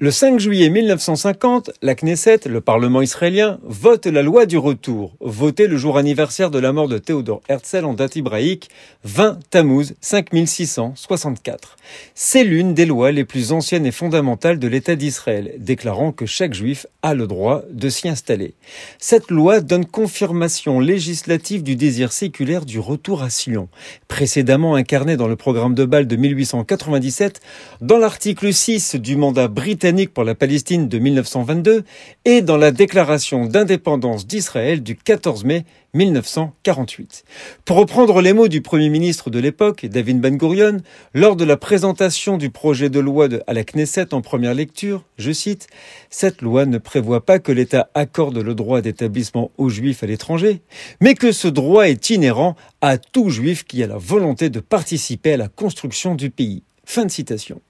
[0.00, 5.68] Le 5 juillet 1950, la Knesset, le Parlement israélien, vote la loi du retour, votée
[5.68, 8.70] le jour anniversaire de la mort de Théodore Herzl en date hébraïque
[9.04, 11.76] 20 Tammuz 5664.
[12.16, 16.54] C'est l'une des lois les plus anciennes et fondamentales de l'État d'Israël, déclarant que chaque
[16.54, 18.54] juif a le droit de s'y installer.
[18.98, 23.68] Cette loi donne confirmation législative du désir séculaire du retour à Sion,
[24.08, 27.40] précédemment incarné dans le programme de Bâle de 1897,
[27.80, 29.83] dans l'article 6 du mandat britannique
[30.14, 31.84] pour la Palestine de 1922
[32.24, 37.24] et dans la déclaration d'indépendance d'Israël du 14 mai 1948.
[37.66, 40.78] Pour reprendre les mots du Premier ministre de l'époque, David Ben Gurion,
[41.12, 45.04] lors de la présentation du projet de loi de, à la Knesset en première lecture,
[45.18, 45.66] je cite,
[46.08, 50.62] Cette loi ne prévoit pas que l'État accorde le droit d'établissement aux Juifs à l'étranger,
[51.02, 55.34] mais que ce droit est inhérent à tout Juif qui a la volonté de participer
[55.34, 56.62] à la construction du pays.
[56.86, 57.60] Fin de citation.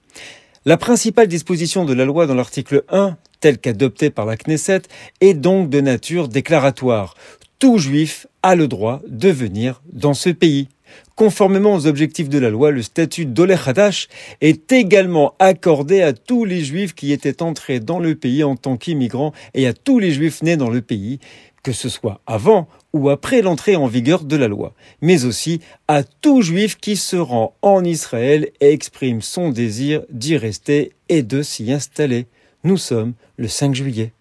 [0.67, 4.81] La principale disposition de la loi dans l'article 1, telle qu'adoptée par la Knesset,
[5.21, 7.13] est donc de nature déclaratoire.
[7.59, 10.67] Tout juif a le droit de venir dans ce pays.
[11.15, 14.07] Conformément aux objectifs de la loi, le statut d'Oleh Hadash
[14.41, 18.77] est également accordé à tous les juifs qui étaient entrés dans le pays en tant
[18.77, 21.19] qu'immigrants et à tous les juifs nés dans le pays,
[21.63, 26.03] que ce soit avant ou après l'entrée en vigueur de la loi, mais aussi à
[26.03, 31.41] tout juif qui se rend en Israël et exprime son désir d'y rester et de
[31.41, 32.27] s'y installer.
[32.63, 34.11] Nous sommes le 5 juillet.